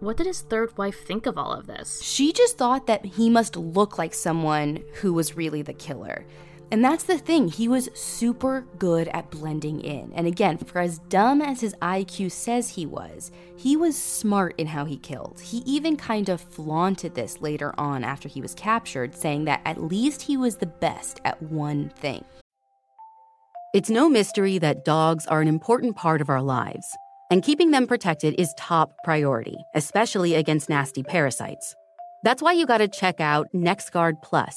[0.00, 2.02] What did his third wife think of all of this?
[2.02, 6.26] She just thought that he must look like someone who was really the killer.
[6.74, 10.12] And that's the thing, he was super good at blending in.
[10.12, 14.66] And again, for as dumb as his IQ says he was, he was smart in
[14.66, 15.40] how he killed.
[15.40, 19.84] He even kind of flaunted this later on after he was captured, saying that at
[19.84, 22.24] least he was the best at one thing.
[23.72, 26.88] It's no mystery that dogs are an important part of our lives,
[27.30, 31.76] and keeping them protected is top priority, especially against nasty parasites.
[32.24, 34.56] That's why you gotta check out NexGard Plus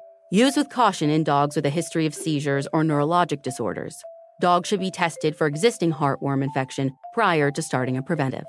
[0.33, 4.01] Use with caution in dogs with a history of seizures or neurologic disorders.
[4.39, 8.45] Dogs should be tested for existing heartworm infection prior to starting a preventive.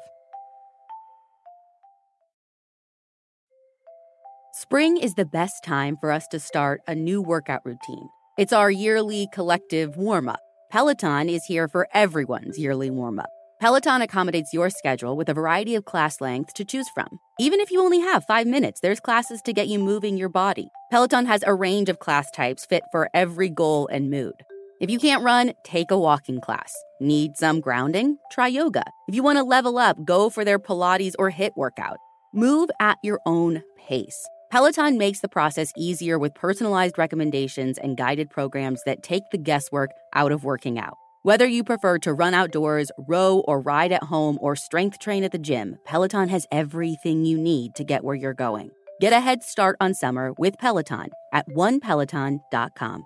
[4.54, 8.08] Spring is the best time for us to start a new workout routine.
[8.38, 10.38] It's our yearly collective warm up.
[10.70, 13.30] Peloton is here for everyone's yearly warm up.
[13.62, 17.20] Peloton accommodates your schedule with a variety of class lengths to choose from.
[17.38, 20.68] Even if you only have five minutes, there's classes to get you moving your body.
[20.90, 24.34] Peloton has a range of class types fit for every goal and mood.
[24.80, 26.74] If you can't run, take a walking class.
[27.00, 28.18] Need some grounding?
[28.32, 28.82] Try yoga.
[29.06, 31.98] If you want to level up, go for their Pilates or HIIT workout.
[32.34, 34.26] Move at your own pace.
[34.50, 39.92] Peloton makes the process easier with personalized recommendations and guided programs that take the guesswork
[40.16, 40.98] out of working out.
[41.24, 45.30] Whether you prefer to run outdoors, row, or ride at home, or strength train at
[45.30, 48.72] the gym, Peloton has everything you need to get where you're going.
[49.00, 53.04] Get a head start on summer with Peloton at onepeloton.com.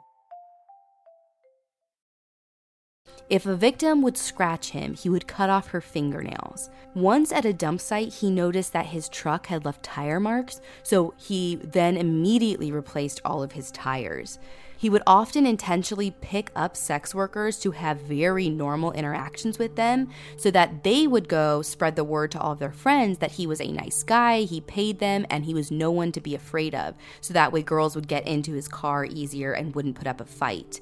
[3.29, 6.70] If a victim would scratch him, he would cut off her fingernails.
[6.94, 11.12] Once at a dump site, he noticed that his truck had left tire marks, so
[11.18, 14.38] he then immediately replaced all of his tires.
[14.77, 20.09] He would often intentionally pick up sex workers to have very normal interactions with them
[20.37, 23.47] so that they would go spread the word to all of their friends that he
[23.47, 26.74] was a nice guy, he paid them, and he was no one to be afraid
[26.74, 26.95] of.
[27.20, 30.27] So that way girls would get into his car easier and wouldn't put up a
[30.27, 30.81] fight.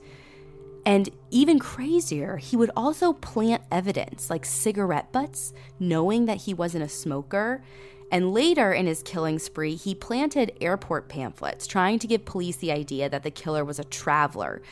[0.86, 6.84] And even crazier, he would also plant evidence like cigarette butts, knowing that he wasn't
[6.84, 7.62] a smoker.
[8.14, 12.70] And later in his killing spree, he planted airport pamphlets trying to give police the
[12.70, 14.62] idea that the killer was a traveler.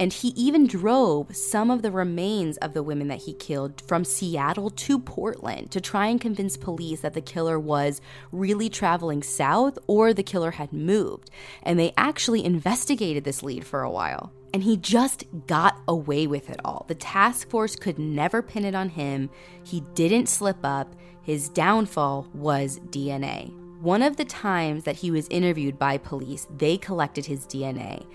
[0.00, 4.06] And he even drove some of the remains of the women that he killed from
[4.06, 8.00] Seattle to Portland to try and convince police that the killer was
[8.32, 11.30] really traveling south or the killer had moved.
[11.62, 14.32] And they actually investigated this lead for a while.
[14.54, 16.86] And he just got away with it all.
[16.88, 19.28] The task force could never pin it on him.
[19.64, 20.94] He didn't slip up.
[21.26, 23.52] His downfall was DNA.
[23.80, 28.06] One of the times that he was interviewed by police, they collected his DNA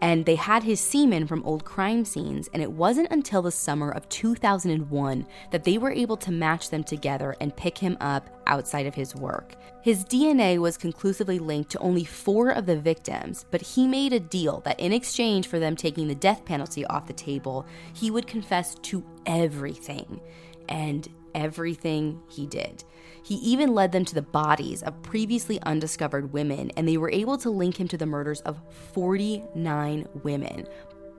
[0.00, 3.90] and they had his semen from old crime scenes, and it wasn't until the summer
[3.90, 8.86] of 2001 that they were able to match them together and pick him up outside
[8.86, 9.56] of his work.
[9.82, 14.20] His DNA was conclusively linked to only four of the victims, but he made a
[14.20, 18.26] deal that in exchange for them taking the death penalty off the table, he would
[18.26, 20.20] confess to everything.
[20.68, 22.84] And everything he did.
[23.22, 27.38] He even led them to the bodies of previously undiscovered women, and they were able
[27.38, 28.60] to link him to the murders of
[28.94, 30.66] 49 women.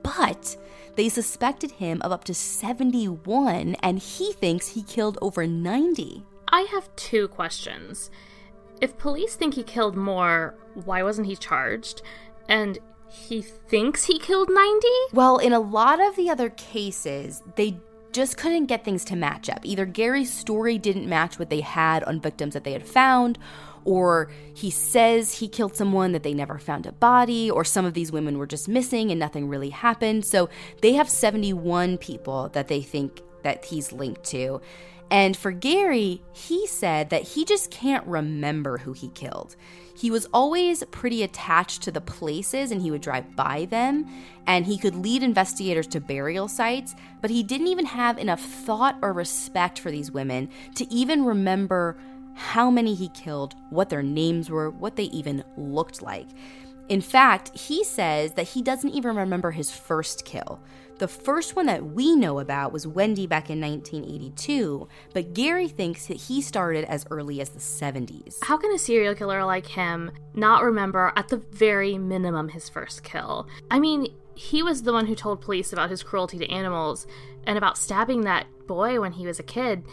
[0.02, 0.56] But
[0.96, 6.24] they suspected him of up to 71, and he thinks he killed over 90.
[6.48, 8.10] I have two questions.
[8.80, 12.02] If police think he killed more, why wasn't he charged?
[12.48, 14.86] And he thinks he killed 90?
[15.12, 17.78] Well, in a lot of the other cases, they
[18.12, 19.60] just couldn't get things to match up.
[19.64, 23.38] Either Gary's story didn't match what they had on victims that they had found,
[23.84, 27.94] or he says he killed someone that they never found a body, or some of
[27.94, 30.24] these women were just missing and nothing really happened.
[30.24, 30.48] So
[30.80, 34.60] they have 71 people that they think that he's linked to.
[35.10, 39.56] And for Gary, he said that he just can't remember who he killed.
[39.94, 44.06] He was always pretty attached to the places and he would drive by them,
[44.46, 48.98] and he could lead investigators to burial sites, but he didn't even have enough thought
[49.02, 51.96] or respect for these women to even remember
[52.34, 56.28] how many he killed, what their names were, what they even looked like.
[56.88, 60.60] In fact, he says that he doesn't even remember his first kill.
[60.98, 66.06] The first one that we know about was Wendy back in 1982, but Gary thinks
[66.06, 68.38] that he started as early as the 70s.
[68.44, 73.02] How can a serial killer like him not remember, at the very minimum, his first
[73.02, 73.48] kill?
[73.70, 77.06] I mean, he was the one who told police about his cruelty to animals
[77.46, 79.84] and about stabbing that boy when he was a kid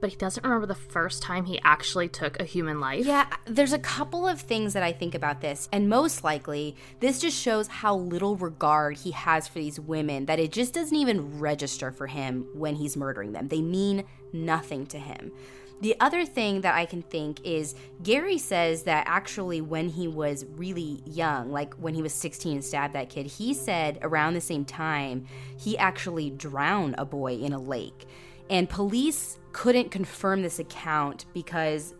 [0.00, 3.04] but he doesn't remember the first time he actually took a human life.
[3.04, 7.20] Yeah, there's a couple of things that I think about this, and most likely, this
[7.20, 11.38] just shows how little regard he has for these women that it just doesn't even
[11.38, 13.48] register for him when he's murdering them.
[13.48, 15.32] They mean nothing to him.
[15.80, 20.44] The other thing that I can think is Gary says that actually, when he was
[20.56, 24.40] really young, like when he was 16 and stabbed that kid, he said around the
[24.40, 25.26] same time
[25.56, 28.06] he actually drowned a boy in a lake.
[28.50, 31.92] And police couldn't confirm this account because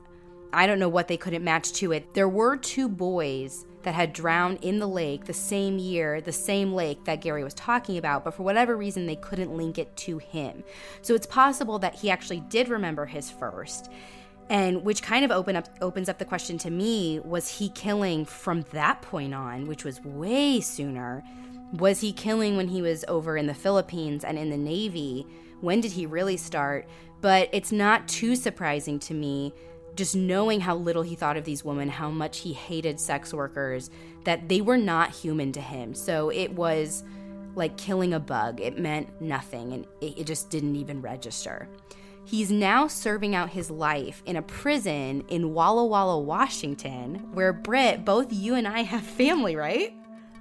[0.52, 2.14] I don't know what they couldn't match to it.
[2.14, 6.72] There were two boys that had drowned in the lake the same year, the same
[6.72, 10.18] lake that Gary was talking about, but for whatever reason, they couldn't link it to
[10.18, 10.62] him.
[11.02, 13.90] So it's possible that he actually did remember his first.
[14.48, 18.24] And which kind of open up opens up the question to me was he killing
[18.24, 21.24] from that point on, which was way sooner?
[21.72, 25.26] Was he killing when he was over in the Philippines and in the Navy?
[25.60, 26.88] When did he really start?
[27.20, 29.52] But it's not too surprising to me
[29.98, 33.90] just knowing how little he thought of these women, how much he hated sex workers,
[34.22, 35.92] that they were not human to him.
[35.92, 37.02] So it was
[37.56, 38.60] like killing a bug.
[38.60, 41.68] It meant nothing and it, just didn't even register.
[42.24, 48.04] He's now serving out his life in a prison in Walla Walla, Washington, where Britt,
[48.04, 49.92] both you and I have family, right?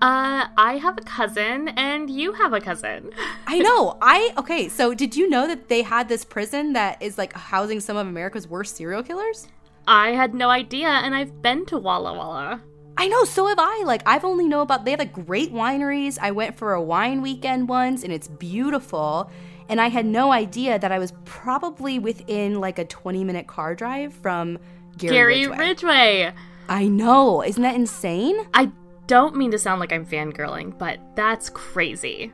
[0.02, 3.12] Uh, I have a cousin and you have a cousin.
[3.48, 3.98] I know.
[4.00, 7.80] I okay, so did you know that they had this prison that is like housing
[7.80, 9.48] some of America's worst serial killers?
[9.88, 12.62] I had no idea and I've been to Walla Walla.
[12.96, 13.84] I know, so have I.
[13.86, 16.20] Like I've only know about they have like great wineries.
[16.22, 19.32] I went for a wine weekend once and it's beautiful.
[19.70, 23.74] And I had no idea that I was probably within like a 20 minute car
[23.74, 24.60] drive from
[24.98, 25.58] Gary, Gary Ridgway.
[25.58, 26.34] Ridgway.
[26.70, 27.44] I know.
[27.44, 28.36] Isn't that insane?
[28.54, 28.72] I
[29.08, 32.32] don't mean to sound like I'm fangirling, but that's crazy.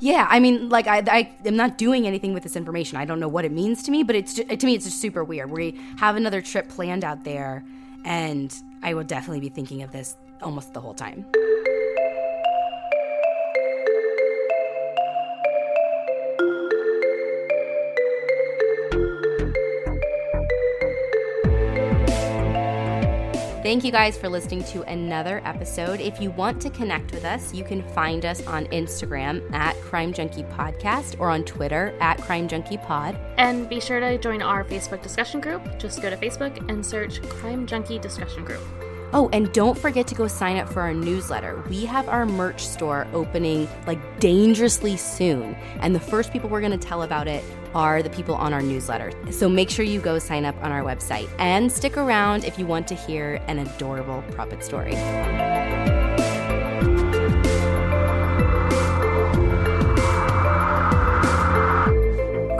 [0.00, 2.96] Yeah, I mean, like I, I am not doing anything with this information.
[2.96, 5.00] I don't know what it means to me, but it's just, to me it's just
[5.00, 5.50] super weird.
[5.50, 7.64] We have another trip planned out there,
[8.04, 11.26] and I will definitely be thinking of this almost the whole time.
[23.64, 25.98] Thank you guys for listening to another episode.
[25.98, 30.12] If you want to connect with us, you can find us on Instagram at Crime
[30.12, 33.18] Junkie Podcast or on Twitter at Crime Junkie Pod.
[33.38, 35.78] And be sure to join our Facebook discussion group.
[35.78, 38.60] Just go to Facebook and search Crime Junkie Discussion Group.
[39.16, 41.62] Oh, and don't forget to go sign up for our newsletter.
[41.70, 45.54] We have our merch store opening like dangerously soon.
[45.78, 47.44] And the first people we're going to tell about it
[47.76, 49.12] are the people on our newsletter.
[49.30, 52.66] So make sure you go sign up on our website and stick around if you
[52.66, 54.96] want to hear an adorable puppet story.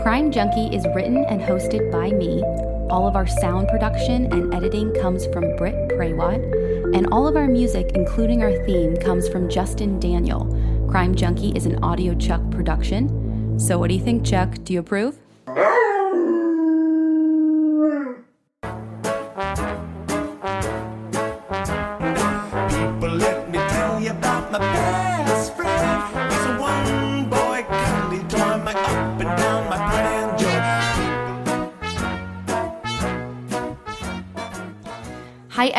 [0.05, 2.45] Crime Junkie is written and hosted by me.
[2.91, 7.49] All of our sound production and editing comes from Britt Prawat, and all of our
[7.49, 10.47] music, including our theme, comes from Justin Daniel.
[10.91, 13.59] Crime Junkie is an Audio Chuck production.
[13.59, 14.55] So, what do you think, Chuck?
[14.65, 15.24] Do you approve?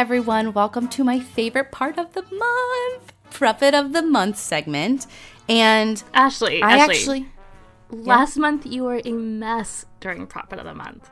[0.09, 0.53] Everyone.
[0.53, 5.07] Welcome to my favorite part of the month, Puppet of the Month segment.
[5.49, 7.25] And Ashley, I Ashley, actually.
[7.89, 11.09] last month you were a mess during Prophet of the Month.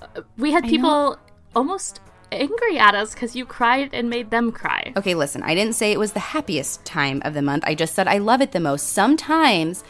[0.00, 1.18] Uh, We had people
[1.56, 4.92] almost angry at us because you cried and made them cry.
[4.96, 7.64] Okay, listen, I didn't say it was the happiest time of the month.
[7.66, 8.86] I just said I love it the most.
[8.92, 9.82] Sometimes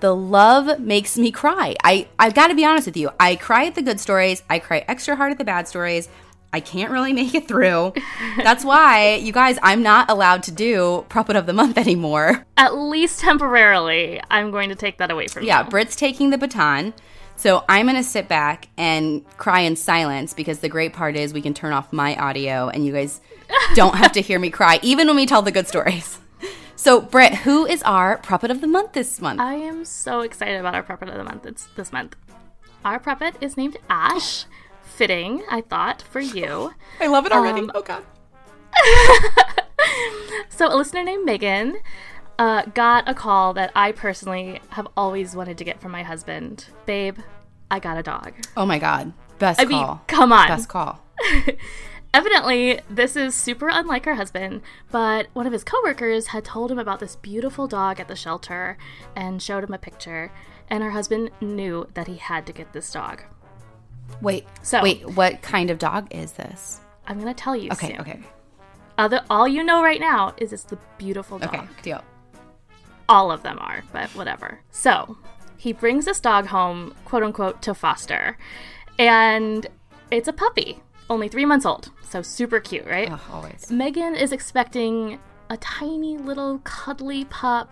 [0.00, 1.74] the love makes me cry.
[1.82, 3.08] I I've got to be honest with you.
[3.18, 4.42] I cry at the good stories.
[4.50, 6.10] I cry extra hard at the bad stories.
[6.54, 7.94] I can't really make it through.
[8.36, 12.46] That's why, you guys, I'm not allowed to do Puppet of the Month anymore.
[12.56, 15.48] At least temporarily, I'm going to take that away from you.
[15.48, 16.94] Yeah, Brit's taking the baton.
[17.34, 21.34] So I'm going to sit back and cry in silence because the great part is
[21.34, 23.20] we can turn off my audio and you guys
[23.74, 26.20] don't have to hear me cry, even when we tell the good stories.
[26.76, 29.40] So, Britt, who is our Puppet of the Month this month?
[29.40, 32.14] I am so excited about our Puppet of the Month it's this month.
[32.84, 34.44] Our Puppet is named Ash.
[34.96, 36.72] Fitting, I thought, for you.
[37.00, 37.60] I love it already.
[37.60, 38.04] Um, oh, God.
[40.56, 41.78] So, a listener named Megan
[42.38, 46.66] uh, got a call that I personally have always wanted to get from my husband.
[46.86, 47.18] Babe,
[47.72, 48.34] I got a dog.
[48.56, 49.12] Oh, my God.
[49.40, 50.02] Best I mean, call.
[50.06, 50.46] come on.
[50.46, 51.02] Best call.
[52.14, 56.78] Evidently, this is super unlike her husband, but one of his coworkers had told him
[56.78, 58.78] about this beautiful dog at the shelter
[59.16, 60.30] and showed him a picture,
[60.68, 63.24] and her husband knew that he had to get this dog.
[64.20, 66.80] Wait, So- wait, what kind of dog is this?
[67.06, 68.00] I'm gonna tell you Okay, soon.
[68.00, 68.20] okay,
[68.96, 71.54] Other, all you know right now is it's the beautiful dog.
[71.54, 72.02] okay, deal.
[73.08, 74.60] All of them are, but whatever.
[74.70, 75.16] So
[75.56, 78.38] he brings this dog home, quote unquote, to foster,
[78.98, 79.66] and
[80.10, 80.80] it's a puppy,
[81.10, 83.10] only three months old, so super cute, right?
[83.10, 83.70] Ugh, always.
[83.70, 85.18] Megan is expecting
[85.50, 87.70] a tiny little cuddly pup,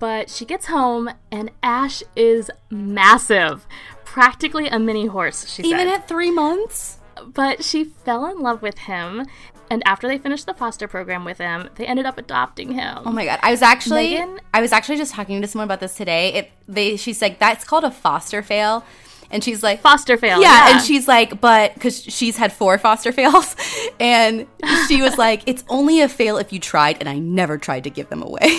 [0.00, 3.66] but she gets home and Ash is massive,
[4.10, 5.46] practically a mini horse.
[5.48, 6.00] She Even said.
[6.00, 6.98] at three months?
[7.34, 9.26] but she fell in love with him,
[9.70, 12.98] and after they finished the foster program with him, they ended up adopting him.
[13.04, 13.38] Oh my god!
[13.42, 14.40] I was actually Megan?
[14.54, 16.32] I was actually just talking to someone about this today.
[16.32, 18.84] It they she's like that's called a foster fail,
[19.30, 20.40] and she's like Foster fail.
[20.40, 23.54] yeah, Yeah, and she's like but because she's had four foster fails,
[24.00, 24.46] and
[24.88, 27.90] she was like it's only a fail if you tried, and I never tried to
[27.90, 28.58] give them away.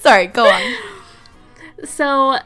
[0.00, 0.74] Sorry, go on.
[1.84, 2.38] So,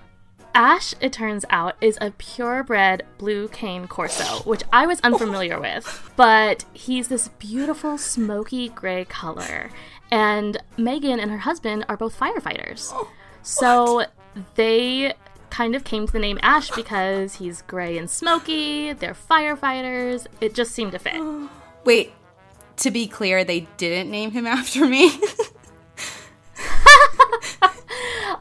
[0.54, 6.12] Ash, it turns out, is a purebred blue cane corso, which I was unfamiliar with.
[6.16, 9.70] But he's this beautiful smoky gray color.
[10.10, 12.90] And Megan and her husband are both firefighters.
[12.92, 13.10] Oh,
[13.42, 14.04] so
[14.54, 15.14] they
[15.50, 20.26] kind of came to the name Ash because he's gray and smoky, they're firefighters.
[20.40, 21.20] It just seemed to fit.
[21.84, 22.12] Wait,
[22.76, 25.10] to be clear, they didn't name him after me.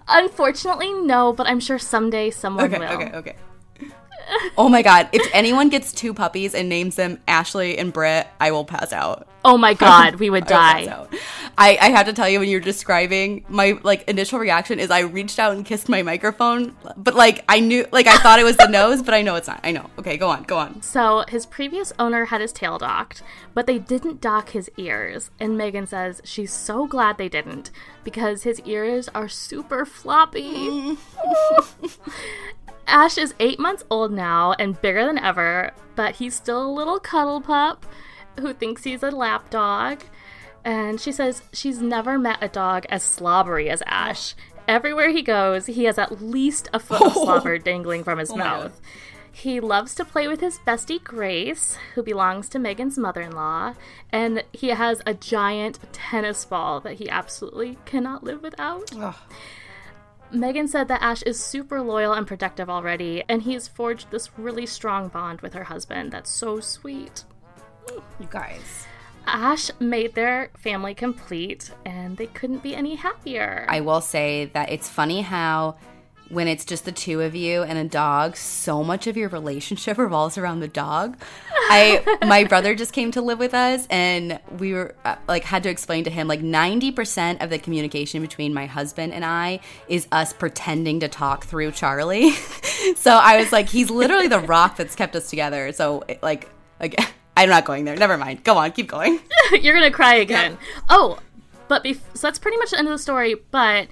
[0.08, 3.01] Unfortunately, no, but I'm sure someday someone okay, will.
[3.01, 3.36] okay, okay.
[4.57, 5.09] Oh my god!
[5.11, 9.28] If anyone gets two puppies and names them Ashley and Britt, I will pass out.
[9.45, 11.19] Oh my god, we would I will pass die.
[11.57, 15.01] I, I have to tell you, when you're describing my like initial reaction is I
[15.01, 18.57] reached out and kissed my microphone, but like I knew, like I thought it was
[18.57, 19.59] the nose, but I know it's not.
[19.63, 19.89] I know.
[19.99, 20.82] Okay, go on, go on.
[20.82, 23.21] So his previous owner had his tail docked,
[23.53, 25.32] but they didn't dock his ears.
[25.39, 27.71] And Megan says she's so glad they didn't
[28.03, 30.97] because his ears are super floppy.
[32.88, 36.99] Ash is eight months old now and bigger than ever, but he's still a little
[36.99, 37.86] cuddle pup
[38.39, 40.03] who thinks he's a lap dog.
[40.65, 44.36] And she says she's never met a dog as slobbery as Ash.
[44.67, 48.38] Everywhere he goes, he has at least a foot of slobber dangling from his Oh
[48.38, 48.81] mouth.
[49.36, 53.73] He loves to play with his bestie Grace, who belongs to Megan's mother in law,
[54.11, 58.93] and he has a giant tennis ball that he absolutely cannot live without.
[60.34, 64.65] Megan said that Ash is super loyal and protective already, and he's forged this really
[64.65, 67.23] strong bond with her husband that's so sweet.
[68.19, 68.88] You guys.
[69.27, 73.65] Ash made their family complete, and they couldn't be any happier.
[73.69, 75.75] I will say that it's funny how
[76.30, 79.97] when it's just the two of you and a dog, so much of your relationship
[79.99, 81.17] revolves around the dog.
[81.69, 85.63] I my brother just came to live with us and we were uh, like had
[85.63, 90.07] to explain to him like 90% of the communication between my husband and I is
[90.11, 92.32] us pretending to talk through Charlie.
[92.95, 95.71] so I was like he's literally the rock that's kept us together.
[95.71, 96.49] So like
[96.80, 97.95] again I'm not going there.
[97.95, 98.43] Never mind.
[98.43, 99.19] Go on, keep going.
[99.59, 100.57] You're gonna cry again.
[100.89, 101.17] Oh,
[101.67, 103.36] but bef- so that's pretty much the end of the story.
[103.49, 103.88] But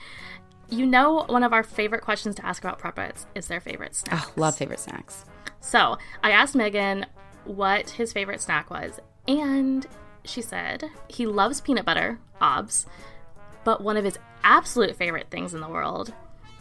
[0.71, 3.93] you know, one of our favorite questions to ask about prep pets is their favorite
[3.93, 4.23] snack.
[4.25, 5.25] Oh, love favorite snacks.
[5.59, 7.05] So I asked Megan
[7.45, 9.85] what his favorite snack was, and
[10.23, 12.85] she said he loves peanut butter, obs,
[13.63, 16.13] but one of his absolute favorite things in the world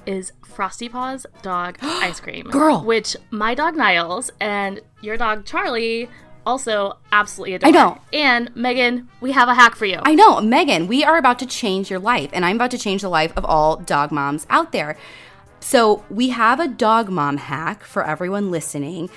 [0.07, 2.47] is Frosty Paws dog ice cream.
[2.51, 2.83] Girl.
[2.85, 6.09] Which my dog Niles and your dog Charlie
[6.47, 7.69] also absolutely adore.
[7.69, 8.01] I know.
[8.13, 10.01] And Megan, we have a hack for you.
[10.03, 13.03] I know, Megan, we are about to change your life, and I'm about to change
[13.03, 14.97] the life of all dog moms out there.
[15.61, 19.11] So, we have a dog mom hack for everyone listening.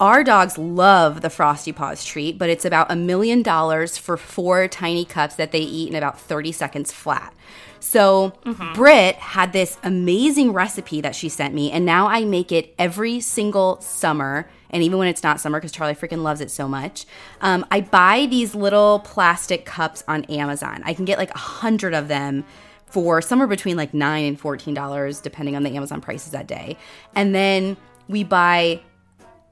[0.00, 4.66] Our dogs love the Frosty Paws treat, but it's about a million dollars for four
[4.66, 7.34] tiny cups that they eat in about 30 seconds flat.
[7.80, 8.72] So, mm-hmm.
[8.72, 13.20] Britt had this amazing recipe that she sent me, and now I make it every
[13.20, 14.48] single summer.
[14.70, 17.06] And even when it's not summer, because Charlie freaking loves it so much,
[17.40, 20.82] um, I buy these little plastic cups on Amazon.
[20.84, 22.44] I can get like a hundred of them
[22.86, 26.76] for somewhere between like nine and fourteen dollars, depending on the Amazon prices that day.
[27.14, 27.76] And then
[28.08, 28.80] we buy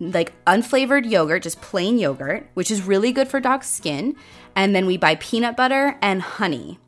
[0.01, 4.17] like unflavored yogurt, just plain yogurt, which is really good for dog skin.
[4.55, 6.79] And then we buy peanut butter and honey.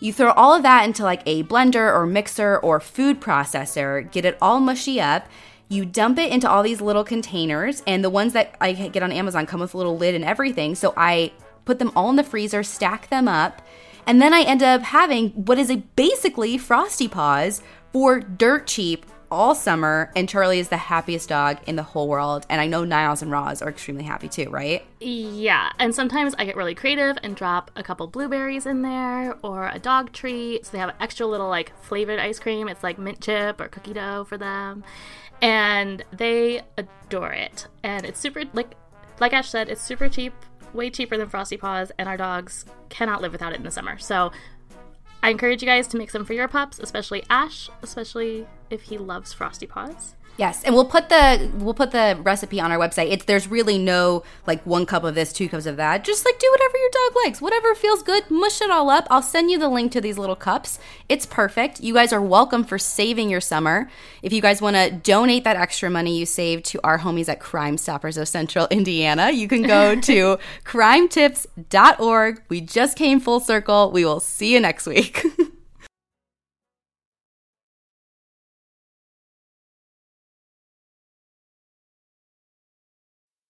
[0.00, 4.24] You throw all of that into like a blender or mixer or food processor, get
[4.24, 5.26] it all mushy up.
[5.72, 9.12] You dump it into all these little containers, and the ones that I get on
[9.12, 10.74] Amazon come with a little lid and everything.
[10.74, 11.30] So I
[11.64, 13.62] put them all in the freezer, stack them up,
[14.04, 17.62] and then I end up having what is a basically Frosty Paws
[17.92, 20.10] for dirt cheap all summer.
[20.16, 22.46] And Charlie is the happiest dog in the whole world.
[22.50, 24.84] And I know Niles and Roz are extremely happy too, right?
[24.98, 29.68] Yeah, and sometimes I get really creative and drop a couple blueberries in there or
[29.68, 30.66] a dog treat.
[30.66, 32.68] So they have extra little like flavored ice cream.
[32.68, 34.82] It's like mint chip or cookie dough for them.
[35.42, 37.66] And they adore it.
[37.82, 38.74] And it's super like
[39.20, 40.32] like Ash said, it's super cheap,
[40.72, 43.98] way cheaper than Frosty Paws, and our dogs cannot live without it in the summer.
[43.98, 44.32] So
[45.22, 48.96] I encourage you guys to make some for your pups, especially Ash, especially if he
[48.96, 50.14] loves Frosty Paws.
[50.40, 53.12] Yes, and we'll put the we'll put the recipe on our website.
[53.12, 56.02] It's there's really no like one cup of this, two cups of that.
[56.02, 58.30] Just like do whatever your dog likes, whatever feels good.
[58.30, 59.06] Mush it all up.
[59.10, 60.78] I'll send you the link to these little cups.
[61.10, 61.80] It's perfect.
[61.80, 63.90] You guys are welcome for saving your summer.
[64.22, 67.38] If you guys want to donate that extra money you saved to our homies at
[67.38, 72.42] Crime Stoppers of Central Indiana, you can go to crimetips.org.
[72.48, 73.90] We just came full circle.
[73.90, 75.22] We will see you next week.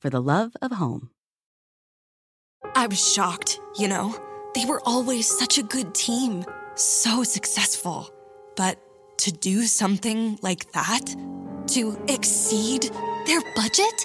[0.00, 1.10] for the love of home.
[2.74, 4.14] I was shocked, you know?
[4.54, 6.44] They were always such a good team,
[6.74, 8.10] so successful.
[8.56, 8.78] But
[9.18, 11.14] to do something like that?
[11.68, 12.90] To exceed
[13.26, 14.04] their budget?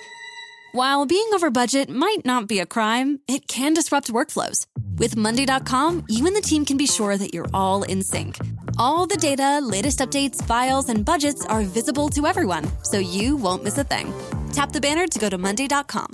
[0.74, 4.66] While being over budget might not be a crime, it can disrupt workflows.
[4.98, 8.38] With Monday.com, you and the team can be sure that you're all in sync.
[8.78, 13.64] All the data, latest updates, files, and budgets are visible to everyone, so you won't
[13.64, 14.14] miss a thing.
[14.52, 16.12] Tap the banner to go to Monday.com.